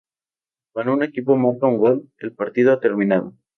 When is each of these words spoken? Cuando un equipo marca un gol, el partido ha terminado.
Cuando 0.73 0.93
un 0.93 1.03
equipo 1.03 1.37
marca 1.37 1.67
un 1.67 1.77
gol, 1.77 2.09
el 2.17 2.33
partido 2.33 2.73
ha 2.73 2.79
terminado. 2.79 3.35